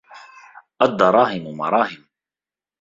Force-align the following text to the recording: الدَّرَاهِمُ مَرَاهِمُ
الدَّرَاهِمُ 0.81 1.55
مَرَاهِمُ 1.57 2.05